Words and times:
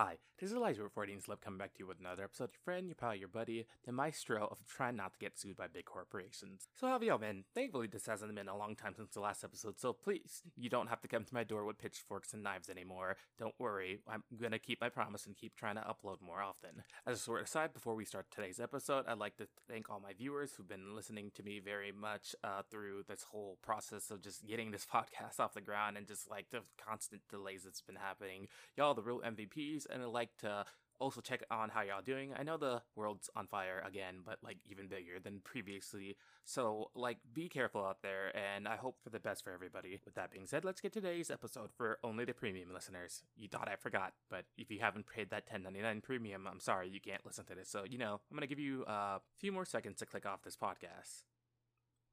Hi, 0.00 0.16
this 0.40 0.50
is 0.52 0.56
Elijah 0.56 0.82
reporting 0.82 1.20
Slip 1.20 1.42
coming 1.42 1.58
back 1.58 1.74
to 1.74 1.80
you 1.80 1.86
with 1.86 2.00
another 2.00 2.24
episode. 2.24 2.48
Your 2.54 2.60
friend, 2.64 2.88
your 2.88 2.94
pal, 2.94 3.14
your 3.14 3.28
buddy, 3.28 3.66
the 3.84 3.92
maestro 3.92 4.48
of 4.50 4.56
trying 4.66 4.96
not 4.96 5.12
to 5.12 5.18
get 5.18 5.38
sued 5.38 5.54
by 5.54 5.66
big 5.66 5.84
corporations. 5.84 6.66
So 6.74 6.86
how 6.86 6.94
have 6.94 7.02
y'all 7.02 7.18
been? 7.18 7.44
Thankfully, 7.54 7.88
this 7.88 8.06
hasn't 8.06 8.34
been 8.34 8.48
a 8.48 8.56
long 8.56 8.74
time 8.74 8.94
since 8.96 9.12
the 9.12 9.20
last 9.20 9.44
episode, 9.44 9.78
so 9.78 9.92
please, 9.92 10.40
you 10.56 10.70
don't 10.70 10.86
have 10.88 11.02
to 11.02 11.08
come 11.08 11.24
to 11.24 11.34
my 11.34 11.44
door 11.44 11.66
with 11.66 11.78
pitchforks 11.78 12.32
and 12.32 12.42
knives 12.42 12.70
anymore. 12.70 13.16
Don't 13.38 13.54
worry, 13.58 14.00
I'm 14.08 14.22
gonna 14.40 14.58
keep 14.58 14.80
my 14.80 14.88
promise 14.88 15.26
and 15.26 15.36
keep 15.36 15.56
trying 15.56 15.74
to 15.74 15.82
upload 15.82 16.22
more 16.22 16.40
often. 16.40 16.84
As 17.06 17.18
a 17.18 17.20
sort 17.20 17.40
of 17.40 17.46
aside, 17.46 17.74
before 17.74 17.94
we 17.94 18.06
start 18.06 18.30
today's 18.30 18.60
episode, 18.60 19.04
I'd 19.06 19.18
like 19.18 19.36
to 19.36 19.48
thank 19.68 19.90
all 19.90 20.00
my 20.00 20.14
viewers 20.14 20.52
who've 20.54 20.66
been 20.66 20.96
listening 20.96 21.32
to 21.34 21.42
me 21.42 21.60
very 21.62 21.92
much 21.92 22.34
uh, 22.42 22.62
through 22.70 23.04
this 23.08 23.24
whole 23.30 23.58
process 23.62 24.10
of 24.10 24.22
just 24.22 24.46
getting 24.46 24.70
this 24.70 24.86
podcast 24.94 25.38
off 25.38 25.52
the 25.52 25.60
ground 25.60 25.98
and 25.98 26.06
just 26.06 26.30
like 26.30 26.46
the 26.50 26.60
constant 26.82 27.20
delays 27.28 27.64
that's 27.64 27.82
been 27.82 27.96
happening. 27.96 28.48
Y'all, 28.78 28.94
the 28.94 29.02
real 29.02 29.20
MVPs 29.20 29.84
and 29.90 30.02
I'd 30.02 30.29
like 30.30 30.50
to 30.50 30.64
also 30.98 31.20
check 31.20 31.42
on 31.50 31.70
how 31.70 31.80
y'all 31.80 32.02
doing. 32.04 32.32
I 32.38 32.42
know 32.42 32.58
the 32.58 32.82
world's 32.94 33.30
on 33.34 33.46
fire 33.46 33.82
again, 33.86 34.16
but 34.24 34.36
like 34.42 34.58
even 34.70 34.86
bigger 34.86 35.18
than 35.22 35.40
previously. 35.42 36.16
So 36.44 36.90
like 36.94 37.18
be 37.32 37.48
careful 37.48 37.84
out 37.84 38.02
there 38.02 38.36
and 38.36 38.68
I 38.68 38.76
hope 38.76 38.96
for 39.02 39.08
the 39.08 39.18
best 39.18 39.42
for 39.42 39.52
everybody. 39.52 39.98
With 40.04 40.14
that 40.14 40.30
being 40.30 40.46
said, 40.46 40.64
let's 40.64 40.80
get 40.80 40.92
today's 40.92 41.30
episode 41.30 41.70
for 41.74 41.98
only 42.04 42.26
the 42.26 42.34
premium 42.34 42.74
listeners. 42.74 43.22
You 43.34 43.48
thought 43.48 43.68
I 43.68 43.76
forgot, 43.76 44.12
but 44.28 44.44
if 44.58 44.70
you 44.70 44.80
haven't 44.80 45.06
paid 45.06 45.30
that 45.30 45.50
10.99 45.50 46.02
premium, 46.02 46.46
I'm 46.46 46.60
sorry 46.60 46.90
you 46.90 47.00
can't 47.00 47.24
listen 47.24 47.46
to 47.46 47.54
this. 47.54 47.70
So, 47.70 47.84
you 47.88 47.98
know, 47.98 48.20
I'm 48.30 48.36
going 48.36 48.42
to 48.42 48.46
give 48.46 48.58
you 48.58 48.84
uh, 48.86 48.92
a 49.16 49.20
few 49.38 49.52
more 49.52 49.64
seconds 49.64 49.98
to 50.00 50.06
click 50.06 50.26
off 50.26 50.42
this 50.42 50.56
podcast. 50.56 51.22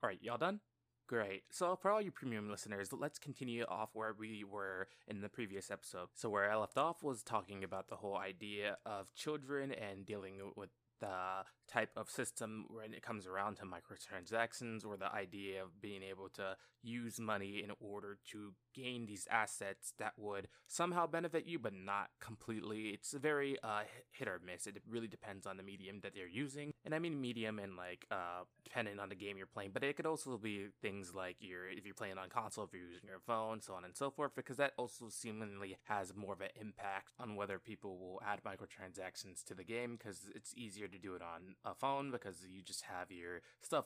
All 0.01 0.09
right, 0.09 0.19
y'all 0.21 0.37
done? 0.37 0.61
Great. 1.07 1.43
So, 1.49 1.77
for 1.77 1.89
all 1.89 2.01
you 2.01 2.11
premium 2.11 2.49
listeners, 2.49 2.91
let's 2.91 3.17
continue 3.17 3.63
off 3.69 3.91
where 3.93 4.13
we 4.13 4.43
were 4.43 4.89
in 5.07 5.21
the 5.21 5.29
previous 5.29 5.71
episode. 5.71 6.09
So, 6.15 6.29
where 6.29 6.51
I 6.51 6.57
left 6.57 6.77
off 6.77 7.01
was 7.01 7.23
talking 7.23 7.63
about 7.63 7.87
the 7.87 7.95
whole 7.95 8.17
idea 8.17 8.77
of 8.85 9.13
children 9.15 9.71
and 9.71 10.05
dealing 10.05 10.51
with 10.57 10.69
the 10.99 11.43
type 11.67 11.91
of 11.97 12.09
system 12.09 12.65
when 12.69 12.93
it 12.93 13.01
comes 13.01 13.27
around 13.27 13.57
to 13.57 13.63
microtransactions 13.63 14.85
or 14.85 14.95
the 14.97 15.13
idea 15.13 15.61
of 15.61 15.81
being 15.81 16.01
able 16.01 16.29
to 16.29 16.55
use 16.81 17.19
money 17.19 17.61
in 17.63 17.71
order 17.79 18.17
to 18.31 18.53
gain 18.73 19.05
these 19.05 19.27
assets 19.29 19.93
that 19.99 20.13
would 20.17 20.47
somehow 20.67 21.05
benefit 21.05 21.45
you 21.45 21.59
but 21.59 21.73
not 21.73 22.09
completely. 22.21 22.89
It's 22.89 23.13
very 23.13 23.57
uh, 23.63 23.81
hit 24.11 24.27
or 24.27 24.39
miss. 24.45 24.67
It 24.67 24.77
really 24.89 25.07
depends 25.07 25.45
on 25.45 25.57
the 25.57 25.63
medium 25.63 25.99
that 26.03 26.13
they're 26.15 26.27
using. 26.27 26.71
And 26.85 26.95
i 26.95 26.99
mean 26.99 27.19
medium 27.19 27.59
and 27.59 27.75
like 27.75 28.05
uh, 28.11 28.43
depending 28.63 28.99
on 28.99 29.09
the 29.09 29.15
game 29.15 29.37
you're 29.37 29.45
playing 29.45 29.71
but 29.73 29.83
it 29.83 29.95
could 29.95 30.05
also 30.05 30.37
be 30.37 30.67
things 30.81 31.13
like 31.13 31.35
you're 31.39 31.69
if 31.69 31.85
you're 31.85 31.93
playing 31.93 32.17
on 32.17 32.29
console 32.29 32.63
if 32.63 32.73
you're 32.73 32.89
using 32.89 33.09
your 33.09 33.19
phone 33.25 33.61
so 33.61 33.73
on 33.73 33.83
and 33.83 33.95
so 33.95 34.09
forth 34.09 34.31
because 34.35 34.57
that 34.57 34.73
also 34.77 35.09
seemingly 35.09 35.77
has 35.83 36.13
more 36.15 36.33
of 36.33 36.41
an 36.41 36.49
impact 36.59 37.13
on 37.19 37.35
whether 37.35 37.59
people 37.59 37.97
will 37.97 38.21
add 38.25 38.39
microtransactions 38.45 39.43
to 39.43 39.53
the 39.53 39.63
game 39.63 39.95
because 39.97 40.29
it's 40.33 40.53
easier 40.55 40.86
to 40.87 40.97
do 40.97 41.15
it 41.15 41.21
on 41.21 41.55
a 41.65 41.73
phone 41.73 42.11
because 42.11 42.45
you 42.49 42.61
just 42.61 42.83
have 42.83 43.11
your 43.11 43.41
stuff 43.61 43.85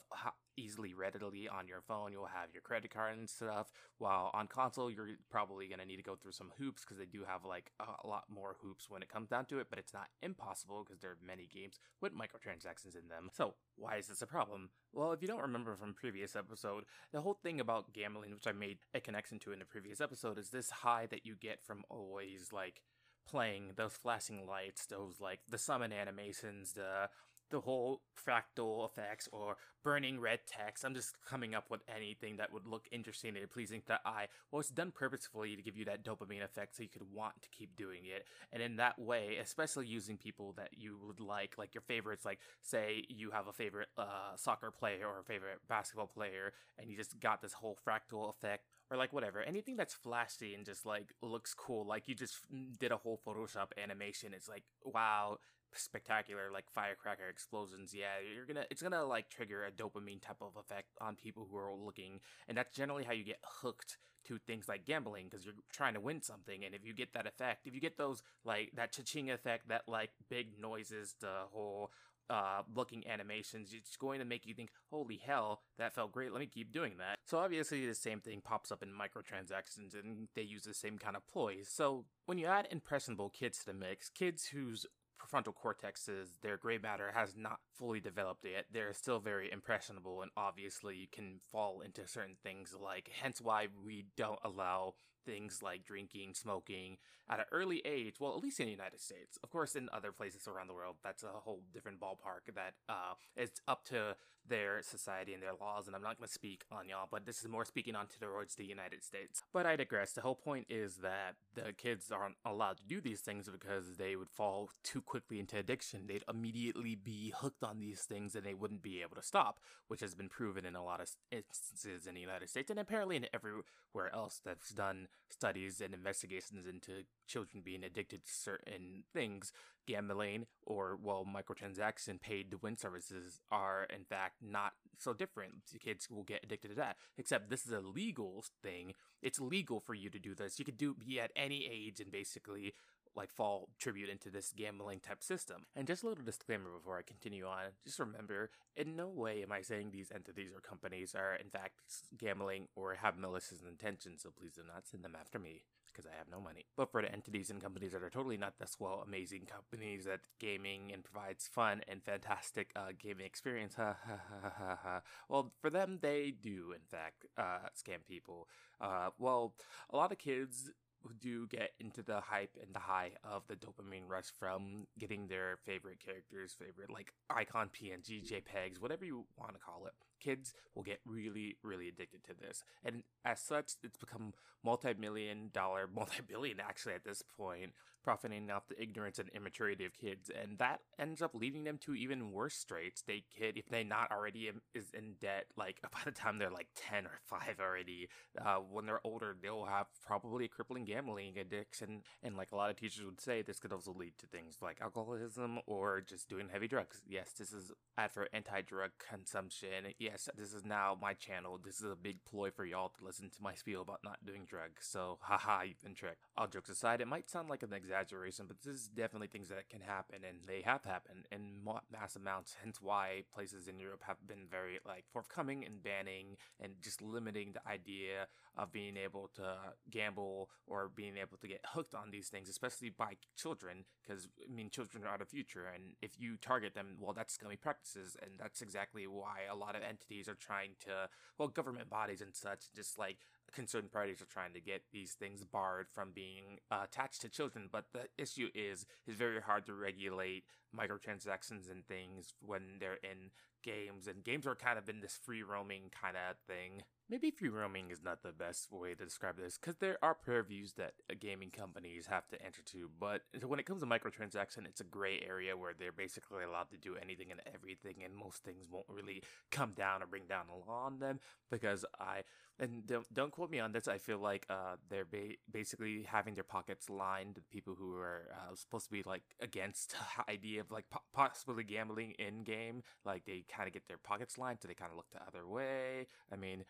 easily 0.58 0.94
readily 0.94 1.48
on 1.48 1.68
your 1.68 1.82
phone. 1.82 2.12
You'll 2.12 2.26
have 2.26 2.50
your 2.54 2.62
credit 2.62 2.94
card 2.94 3.18
and 3.18 3.30
stuff. 3.30 3.72
While 3.98 4.32
on 4.34 4.48
console 4.48 4.92
you're 4.92 5.10
probably 5.30 5.68
going 5.68 5.80
to 5.80 5.86
need 5.86 5.98
to 5.98 6.04
go 6.04 6.16
through 6.16 6.34
some 6.34 6.52
hoops 6.58 6.84
because 6.84 6.98
they 6.98 7.06
do 7.06 7.24
have 7.28 7.46
like 7.46 7.72
a 7.80 8.08
lot 8.08 8.26
more 8.30 8.56
hoops 8.62 8.90
when 8.90 9.02
it 9.02 9.10
comes 9.10 9.30
down 9.30 9.46
to 9.46 9.60
it 9.60 9.68
but 9.70 9.80
it's 9.80 9.94
not 9.94 10.08
impossible 10.22 10.84
because 10.84 11.02
there 11.02 11.12
are 11.12 11.18
many 11.26 11.48
games 11.54 11.80
with 12.02 12.14
microtransactions 12.14 12.96
in 12.96 13.08
them. 13.08 13.30
So 13.32 13.56
why 13.76 13.98
is 13.98 14.08
this 14.08 14.22
a 14.22 14.28
problem? 14.28 14.70
Well 14.94 15.14
if 15.14 15.22
you 15.22 15.28
don't 15.28 15.42
remember 15.42 15.76
from 15.76 15.94
previous 15.94 16.36
episode 16.36 16.84
the 17.12 17.22
whole 17.22 17.38
thing 17.42 17.60
about 17.60 17.94
gambling 17.94 18.32
which 18.32 18.48
i 18.48 18.52
made 18.52 18.80
a 18.94 19.00
connection 19.00 19.40
to 19.40 19.52
in 19.52 19.60
the 19.60 19.66
previous 19.66 20.02
episode 20.02 20.38
is 20.38 20.50
this 20.50 20.70
high 20.70 21.06
that 21.08 21.26
you 21.26 21.36
get 21.40 21.64
from 21.64 21.84
always 21.90 22.50
like 22.52 22.82
playing 23.30 23.72
those 23.76 23.94
flashing 23.94 24.46
lights 24.46 24.86
those 24.86 25.20
like 25.20 25.40
the 25.50 25.58
summon 25.58 25.94
animations 25.94 26.74
the 26.74 27.10
the 27.52 27.62
whole 27.62 28.02
fractal 28.28 28.90
effects 28.90 29.28
or 29.32 29.58
burning 29.84 30.20
red 30.20 30.40
text. 30.48 30.84
I'm 30.84 30.94
just 30.94 31.16
coming 31.28 31.56
up 31.56 31.70
with 31.70 31.82
anything 31.94 32.38
that 32.38 32.54
would 32.54 32.66
look 32.66 32.88
interesting 32.92 33.36
and 33.38 33.50
pleasing 33.50 33.82
to 33.82 33.88
the 33.88 34.00
eye. 34.06 34.28
Well, 34.52 34.60
it's 34.60 34.70
done 34.70 34.92
purposefully 34.92 35.56
to 35.56 35.62
give 35.62 35.78
you 35.78 35.86
that 35.86 36.04
dopamine 36.04 36.44
effect 36.44 36.76
so 36.76 36.84
you 36.84 36.90
could 36.90 37.12
want 37.14 37.42
to 37.42 37.50
keep 37.50 37.76
doing 37.76 38.02
it. 38.06 38.26
And 38.52 38.62
in 38.62 38.78
that 38.78 38.98
way, 39.00 39.38
especially 39.42 39.88
using 39.88 40.18
people 40.18 40.54
that 40.58 40.70
you 40.78 40.98
would 41.06 41.20
like, 41.20 41.58
like 41.58 41.74
your 41.74 41.82
favorites, 41.82 42.26
like 42.26 42.40
say 42.62 43.06
you 43.10 43.32
have 43.32 43.48
a 43.48 43.54
favorite 43.54 43.90
uh, 43.98 44.36
soccer 44.36 44.72
player 44.72 45.08
or 45.08 45.20
a 45.20 45.24
favorite 45.24 45.60
basketball 45.68 46.08
player, 46.08 46.54
and 46.78 46.90
you 46.90 46.98
just 46.98 47.20
got 47.20 47.42
this 47.42 47.54
whole 47.54 47.78
fractal 47.88 48.30
effect 48.30 48.66
or 48.90 48.98
like 48.98 49.14
whatever 49.14 49.42
anything 49.42 49.78
that's 49.78 49.94
flashy 49.94 50.54
and 50.54 50.66
just 50.66 50.86
like 50.86 51.14
looks 51.22 51.54
cool 51.54 51.86
like 51.88 52.08
you 52.08 52.14
just 52.14 52.40
did 52.80 52.92
a 52.92 52.98
whole 52.98 53.20
photoshop 53.26 53.68
animation 53.82 54.34
it's 54.34 54.50
like 54.50 54.64
wow 54.84 55.38
spectacular 55.76 56.50
like 56.52 56.66
firecracker 56.74 57.28
explosions 57.30 57.94
yeah 57.94 58.20
you're 58.36 58.46
gonna 58.46 58.66
it's 58.70 58.82
gonna 58.82 59.04
like 59.04 59.30
trigger 59.30 59.66
a 59.66 59.72
dopamine 59.72 60.22
type 60.22 60.42
of 60.42 60.56
effect 60.58 60.90
on 61.00 61.16
people 61.16 61.48
who 61.50 61.58
are 61.58 61.74
looking 61.74 62.20
and 62.48 62.58
that's 62.58 62.76
generally 62.76 63.04
how 63.04 63.14
you 63.14 63.24
get 63.24 63.40
hooked 63.62 63.98
to 64.24 64.38
things 64.38 64.68
like 64.68 64.86
gambling 64.86 65.28
because 65.30 65.46
you're 65.46 65.56
trying 65.72 65.94
to 65.94 66.00
win 66.00 66.22
something 66.22 66.64
and 66.64 66.76
if 66.76 66.86
you 66.86 66.94
get 66.94 67.14
that 67.14 67.26
effect 67.26 67.66
if 67.66 67.74
you 67.74 67.82
get 67.82 67.98
those 67.98 68.22
like 68.46 68.72
that 68.76 68.92
cha-ching 68.92 69.32
effect 69.32 69.68
that 69.68 69.82
like 69.88 70.12
big 70.30 70.60
noises 70.60 71.16
the 71.22 71.34
whole 71.52 71.92
uh, 72.32 72.62
looking 72.74 73.04
animations, 73.08 73.74
it's 73.74 73.98
going 73.98 74.20
to 74.20 74.26
make 74.26 74.46
you 74.46 74.54
think, 74.54 74.70
holy 74.90 75.18
hell, 75.24 75.64
that 75.78 75.94
felt 75.94 76.14
great, 76.14 76.32
let 76.32 76.40
me 76.40 76.46
keep 76.46 76.72
doing 76.72 76.94
that. 76.98 77.18
So 77.26 77.38
obviously 77.38 77.86
the 77.86 77.94
same 77.94 78.22
thing 78.22 78.42
pops 78.42 78.72
up 78.72 78.82
in 78.82 78.90
microtransactions 78.90 80.00
and 80.00 80.30
they 80.34 80.42
use 80.42 80.64
the 80.64 80.74
same 80.74 80.98
kind 80.98 81.18
of 81.18 81.28
ploys. 81.28 81.68
So 81.70 82.06
when 82.26 82.38
you 82.38 82.46
add 82.46 82.70
impressionable 82.72 83.30
kids 83.30 83.60
to 83.60 83.66
the 83.66 83.74
mix, 83.74 84.10
kids 84.10 84.46
whose 84.46 84.86
prefrontal 85.32 85.54
cortexes, 85.54 86.40
their 86.42 86.58
gray 86.58 86.78
matter 86.78 87.12
has 87.14 87.36
not 87.36 87.60
fully 87.74 88.00
developed 88.00 88.46
yet. 88.46 88.66
They're 88.72 88.94
still 88.94 89.20
very 89.20 89.52
impressionable 89.52 90.22
and 90.22 90.32
obviously 90.36 90.96
you 90.96 91.08
can 91.12 91.40
fall 91.52 91.82
into 91.82 92.08
certain 92.08 92.36
things 92.44 92.76
like 92.80 93.10
hence 93.22 93.42
why 93.42 93.68
we 93.84 94.06
don't 94.18 94.40
allow 94.44 94.96
things 95.26 95.62
like 95.62 95.86
drinking, 95.86 96.34
smoking 96.34 96.98
at 97.30 97.40
an 97.40 97.46
early 97.52 97.82
age. 97.86 98.16
Well, 98.20 98.36
at 98.36 98.44
least 98.44 98.60
in 98.60 98.66
the 98.66 98.72
United 98.72 99.00
States. 99.00 99.38
Of 99.44 99.52
course, 99.52 99.76
in 99.76 99.90
other 99.94 100.12
places 100.12 100.48
around 100.48 100.68
the 100.68 100.74
world, 100.74 100.98
that's 101.04 101.24
a 101.24 101.28
whole 101.28 101.62
different 101.74 102.00
ballpark. 102.00 102.54
That 102.54 102.74
uh, 102.90 103.14
it's 103.36 103.62
up 103.68 103.86
to 103.86 104.16
their 104.48 104.82
society 104.82 105.34
and 105.34 105.42
their 105.42 105.54
laws. 105.60 105.88
And 105.88 105.96
I'm 105.96 106.02
not 106.02 106.18
going 106.18 106.28
to 106.28 106.34
speak 106.34 106.66
on 106.72 106.90
y'all, 106.90 107.08
but 107.10 107.26
this 107.26 107.40
is 107.40 107.48
more 107.48 107.66
speaking 107.66 107.96
on 107.96 108.08
towards 108.08 108.56
the 108.56 108.66
United 108.66 109.04
States. 109.04 109.44
But 109.54 109.66
I 109.66 109.76
digress. 109.76 110.14
The 110.14 110.22
whole 110.22 110.36
point 110.36 110.68
is 110.70 110.98
that 110.98 111.36
the 111.56 111.74
kids 111.74 112.12
aren't 112.12 112.36
allowed 112.46 112.78
to 112.78 112.86
do 112.86 113.02
these 113.02 113.22
things 113.22 113.50
because 113.50 113.98
they 113.98 114.16
would 114.16 114.30
fall 114.30 114.70
too 114.84 115.02
quickly 115.02 115.40
into 115.40 115.58
addiction. 115.58 116.08
They'd 116.08 116.24
immediately 116.30 116.96
be 116.96 117.34
hooked 117.36 117.64
on 117.64 117.80
these 117.80 118.02
things 118.02 118.36
and 118.36 118.46
they 118.46 118.54
wouldn't 118.54 118.82
be 118.82 119.02
able 119.02 119.16
to 119.16 119.24
stop, 119.24 119.60
which 119.88 120.02
has 120.02 120.16
been 120.16 120.30
proven 120.30 120.66
in 120.66 120.76
a 120.76 120.84
lot 120.84 121.02
of 121.02 121.10
instances 121.32 122.08
in 122.08 122.16
the 122.16 122.22
United 122.22 122.50
States 122.50 122.70
and 122.70 122.80
apparently 122.80 123.16
in 123.16 123.28
everywhere 123.34 124.14
else 124.14 124.42
that's 124.44 124.72
done 124.72 125.08
studies 125.30 125.82
and 125.82 125.94
investigations 125.94 126.68
into 126.68 127.04
children 127.28 127.64
being 127.64 127.84
addicted 127.84 128.26
to 128.26 128.32
certain 128.32 129.04
things, 129.14 129.52
gambling 129.88 130.46
or 130.66 130.98
well 131.02 131.26
microtransaction 131.26 132.22
paid 132.22 132.52
to 132.52 132.58
win 132.62 132.78
services 132.78 133.40
are 133.52 133.88
in 133.96 134.04
fact 134.04 134.36
not 134.42 134.74
so 135.00 135.14
different. 135.14 135.54
Kids 135.84 136.10
will 136.10 136.24
get 136.24 136.44
addicted 136.44 136.70
to 136.70 136.76
that. 136.76 136.98
Except 137.18 137.50
this 137.50 137.66
is 137.66 137.72
a 137.72 137.80
legal 137.80 138.44
thing. 138.62 138.94
It's 139.22 139.40
legal 139.40 139.80
for 139.80 139.94
you 139.94 140.10
to 140.10 140.20
do 140.20 140.36
this. 140.36 140.60
You 140.60 140.66
could 140.66 140.78
do 140.78 140.96
be 140.96 141.20
at 141.20 141.32
any 141.36 141.68
age 141.72 142.00
and 142.00 142.12
basically 142.12 142.74
like 143.16 143.32
fall 143.32 143.70
tribute 143.80 144.10
into 144.10 144.30
this 144.30 144.54
gambling 144.56 145.00
type 145.00 145.24
system. 145.24 145.66
And 145.76 145.88
just 145.88 146.04
a 146.04 146.08
little 146.08 146.24
disclaimer 146.24 146.70
before 146.78 146.98
I 146.98 147.02
continue 147.02 147.46
on, 147.46 147.72
just 147.86 148.00
remember, 148.00 148.52
in 148.76 148.96
no 148.96 149.08
way 149.08 149.44
am 149.44 149.52
I 149.52 149.62
saying 149.62 149.92
these 149.92 150.12
entities 150.14 150.52
or 150.56 150.62
companies 150.62 151.14
are 151.16 151.36
in 151.36 151.50
fact 151.50 151.76
gambling 152.18 152.68
or 152.76 152.96
have 152.96 153.18
malicious 153.18 153.62
intentions, 153.68 154.22
so 154.24 154.30
please 154.32 154.54
do 154.54 154.62
not 154.66 154.88
send 154.88 155.04
them 155.04 155.16
after 155.20 155.40
me 155.40 155.64
because 155.92 156.06
I 156.06 156.18
have 156.18 156.30
no 156.32 156.40
money. 156.40 156.66
But 156.78 156.92
for 156.92 157.02
the 157.02 157.12
entities 157.12 157.50
and 157.50 157.62
companies 157.62 157.92
that 157.92 158.04
are 158.04 158.10
totally 158.10 158.38
not 158.38 158.58
this 158.60 158.78
well, 158.80 159.04
amazing 159.06 159.46
companies 159.46 160.06
that 160.06 160.22
gaming 160.40 160.92
and 160.94 161.04
provides 161.04 161.48
fun 161.48 161.82
and 161.88 162.04
fantastic 162.04 162.72
uh, 162.76 162.94
gaming 162.98 163.26
experience, 163.26 163.76
ha 163.76 163.96
ha 164.08 164.20
ha 164.30 164.52
ha 164.58 164.80
ha. 164.82 165.02
Well, 165.28 165.52
for 165.60 165.70
them, 165.70 166.00
they 166.02 166.32
do 166.32 166.74
in 166.74 166.86
fact 166.88 167.26
uh, 167.38 167.70
scam 167.78 168.06
people. 168.08 168.48
Uh, 168.80 169.10
well, 169.20 169.54
a 169.90 169.98
lot 169.98 170.12
of 170.12 170.18
kids 170.18 170.72
do 171.20 171.48
get 171.48 171.72
into 171.80 172.02
the 172.04 172.22
hype 172.22 172.58
and 172.62 172.74
the 172.74 172.80
high 172.80 173.12
of 173.24 173.44
the 173.48 173.56
dopamine 173.56 174.08
rush 174.08 174.32
from 174.40 174.88
getting 175.00 175.28
their 175.28 175.58
favorite 175.66 176.00
characters, 176.04 176.56
favorite 176.58 176.92
like 176.92 177.14
icon 177.30 177.70
PNG, 177.70 178.24
JPEGs, 178.24 178.80
whatever 178.80 179.06
you 179.06 179.26
want 179.38 179.54
to 179.54 179.60
call 179.60 179.86
it, 179.86 179.94
kids 180.22 180.54
will 180.76 180.84
get 180.84 181.00
really, 181.06 181.58
really 181.64 181.88
addicted 181.88 182.24
to 182.26 182.34
this. 182.40 182.64
And 182.84 183.04
as 183.26 183.42
such, 183.42 183.74
it's 183.84 183.98
become 183.98 184.34
multi-million 184.64 185.50
dollar, 185.54 185.90
multi-billion 185.94 186.60
actually 186.60 186.94
at 186.94 187.04
this 187.04 187.24
point, 187.38 187.72
profiting 188.04 188.50
off 188.50 188.68
the 188.68 188.82
ignorance 188.82 189.20
and 189.20 189.30
immaturity 189.30 189.86
of 189.86 189.98
kids. 189.98 190.30
And 190.30 190.58
that 190.58 190.80
ends 191.00 191.22
up 191.22 191.36
leading 191.36 191.64
them 191.64 191.78
to 191.80 191.94
even 191.94 192.32
worse 192.32 192.56
straits. 192.56 193.02
They 193.02 193.24
kid, 193.38 193.58
if 193.58 193.70
they 193.70 193.84
not 193.84 194.12
already 194.12 194.50
is 194.74 194.88
in 194.94 195.16
debt, 195.20 195.46
like 195.56 195.82
by 195.92 196.00
the 196.06 196.12
time 196.12 196.38
they're 196.38 196.52
like 196.52 196.68
10 196.76 197.06
or 197.06 197.20
5 197.26 197.60
already, 197.60 198.10
uh, 198.44 198.58
when 198.58 198.86
they're 198.86 199.02
older, 199.04 199.36
they'll 199.42 199.66
have 199.66 199.88
probably 200.06 200.46
a 200.46 200.50
crippling 200.50 200.86
gambling 200.86 201.38
addiction. 201.38 202.02
And 202.24 202.36
like 202.38 202.52
a 202.52 202.56
lot 202.56 202.70
of 202.70 202.76
teachers 202.78 203.06
would 203.06 203.22
say, 203.22 203.42
this 203.42 203.60
could 203.60 203.74
also 203.74 203.94
lead 203.94 204.14
to 204.20 204.28
things 204.28 204.58
like 204.62 204.80
alcoholism 204.82 205.60
or 205.68 206.02
just 206.02 206.30
doing 206.30 206.50
heavy 206.52 206.68
drugs. 206.68 207.02
Yes, 207.08 207.32
this 207.38 207.52
is 207.52 207.72
ad 207.98 208.12
for 208.12 208.28
anti-drug 208.34 208.92
consumption. 209.10 209.94
Yes, 210.12 210.28
this 210.38 210.54
is 210.54 210.66
now 210.66 210.98
my 211.02 211.14
channel. 211.14 211.58
This 211.64 211.80
is 211.80 211.90
a 211.90 211.96
big 211.96 212.26
ploy 212.26 212.52
for 212.52 212.66
y'all 212.66 212.90
to 212.90 213.06
listen 213.06 213.30
to 213.30 213.42
my 213.42 213.54
spiel 213.56 213.82
about 213.82 214.04
not 214.04 214.26
doing 214.26 214.44
drugs. 214.46 214.86
So, 214.86 215.20
haha, 215.22 215.62
you've 215.62 215.82
been 215.82 215.96
tricked. 215.96 216.26
All 216.36 216.48
jokes 216.48 216.70
aside, 216.70 217.00
it 217.00 217.08
might 217.08 217.30
sound 217.30 217.48
like 217.48 217.64
an 217.64 217.72
exaggeration, 217.72 218.46
but 218.46 218.58
this 218.62 218.74
is 218.74 218.88
definitely 218.90 219.28
things 219.28 219.48
that 219.48 219.70
can 219.70 219.80
happen, 219.80 220.18
and 220.28 220.40
they 220.46 220.62
have 220.64 220.84
happened 220.84 221.28
in 221.32 221.64
mass 221.90 222.18
amounts. 222.18 222.58
Hence, 222.62 222.80
why 222.82 223.24
places 223.34 223.70
in 223.70 223.80
Europe 223.80 224.04
have 224.06 224.18
been 224.28 224.48
very 224.50 224.80
like 224.86 225.06
forthcoming 225.14 225.64
in 225.64 225.78
banning 225.78 226.36
and 226.60 226.74
just 226.82 227.02
limiting 227.02 227.54
the 227.54 227.66
idea 227.72 228.28
of 228.58 228.74
being 228.74 228.98
able 228.98 229.30
to 229.36 229.56
gamble 229.90 230.50
or 230.68 230.92
being 230.94 231.16
able 231.16 231.38
to 231.38 231.48
get 231.48 231.62
hooked 231.74 231.96
on 231.96 232.12
these 232.12 232.28
things, 232.28 232.50
especially 232.50 232.90
by 232.90 233.14
children, 233.38 233.86
because 234.04 234.28
I 234.46 234.54
mean, 234.54 234.70
children 234.70 235.06
are 235.06 235.18
the 235.18 235.26
future, 235.26 235.68
and 235.74 235.94
if 236.02 236.20
you 236.20 236.36
target 236.36 236.74
them, 236.74 236.98
well, 237.00 237.14
that's 237.14 237.34
scummy 237.36 237.56
practices, 237.56 238.18
and 238.22 238.32
that's 238.38 238.62
exactly 238.62 239.08
why 239.08 239.44
a 239.50 239.56
lot 239.56 239.78
of 239.78 239.82
entities 240.02 240.28
are 240.28 240.36
trying 240.36 240.72
to, 240.86 241.10
well, 241.38 241.48
government 241.48 241.90
bodies 241.90 242.22
and 242.22 242.36
such, 242.36 242.72
just 242.76 242.98
like 242.98 243.18
concerned 243.54 243.92
parties 243.92 244.22
are 244.22 244.26
trying 244.26 244.54
to 244.54 244.62
get 244.62 244.84
these 244.92 245.14
things 245.14 245.44
barred 245.44 245.88
from 245.92 246.12
being 246.14 246.60
uh, 246.70 246.82
attached 246.86 247.22
to 247.22 247.30
children. 247.30 247.70
But 247.72 247.86
the 247.94 248.08
issue 248.18 248.50
is, 248.54 248.86
it's 249.06 249.18
very 249.18 249.42
hard 249.42 249.66
to 249.66 249.74
regulate 249.74 250.44
microtransactions 250.76 251.70
and 251.70 251.86
things 251.86 252.34
when 252.46 252.78
they're 252.80 253.00
in 253.04 253.32
games, 253.64 254.08
and 254.08 254.24
games 254.24 254.48
are 254.48 254.56
kind 254.56 254.80
of 254.80 254.90
in 254.90 255.02
this 255.02 255.20
free 255.22 255.44
roaming 255.44 255.92
kind 256.02 256.16
of 256.16 256.38
thing. 256.48 256.84
Maybe 257.12 257.30
free 257.30 257.50
roaming 257.50 257.92
is 257.92 258.02
not 258.02 258.24
the 258.24 258.32
best 258.32 258.72
way 258.72 258.96
to 258.96 259.04
describe 259.04 259.36
this, 259.36 259.58
because 259.58 259.76
there 259.76 259.98
are 260.02 260.16
purviews 260.16 260.76
that 260.78 260.94
gaming 261.20 261.50
companies 261.50 262.06
have 262.06 262.26
to 262.30 262.42
enter 262.42 262.62
to, 262.68 262.90
but 263.02 263.24
when 263.46 263.60
it 263.60 263.66
comes 263.66 263.82
to 263.82 263.86
microtransaction, 263.86 264.66
it's 264.66 264.80
a 264.80 264.86
gray 264.86 265.22
area 265.28 265.58
where 265.58 265.74
they're 265.78 265.92
basically 265.92 266.46
allowed 266.46 266.70
to 266.72 266.78
do 266.78 266.96
anything 266.96 267.30
and 267.30 267.42
everything, 267.54 267.96
and 268.06 268.16
most 268.16 268.46
things 268.46 268.66
won't 268.72 268.86
really 268.88 269.22
come 269.52 269.74
down 269.74 270.02
or 270.02 270.06
bring 270.06 270.26
down 270.26 270.46
the 270.48 270.72
law 270.72 270.86
on 270.86 271.00
them, 271.00 271.20
because 271.50 271.84
I, 272.00 272.22
and 272.58 272.88
don't, 272.88 273.14
don't 273.14 273.32
quote 273.32 273.52
me 273.52 273.60
on 273.60 273.74
this, 273.74 273.90
I 273.90 273.98
feel 273.98 274.20
like 274.20 274.46
uh, 274.50 274.78
they're 274.90 275.04
ba- 275.04 275.36
basically 275.52 276.04
having 276.04 276.36
their 276.36 276.46
pockets 276.46 276.90
lined, 276.90 277.36
the 277.36 277.42
people 277.52 277.76
who 277.78 277.94
are 277.98 278.30
uh, 278.34 278.56
supposed 278.56 278.86
to 278.86 278.92
be 278.92 279.04
like 279.06 279.24
against 279.42 279.96
the 280.18 280.32
idea 280.32 280.62
of 280.62 280.72
like 280.72 280.90
po- 280.90 281.02
possibly 281.14 281.66
gambling 281.66 282.12
in 282.12 282.44
game, 282.44 282.84
like 283.04 283.26
they 283.26 283.44
kind 283.54 283.68
of 283.68 283.74
get 283.74 283.90
their 283.90 283.98
pockets 283.98 284.38
lined, 284.38 284.60
so 284.62 284.70
they 284.70 284.74
kind 284.74 284.92
of 284.92 284.96
look 284.96 285.12
the 285.12 285.20
other 285.28 285.46
way. 285.46 286.08
I 286.32 286.38
mean, 286.38 286.64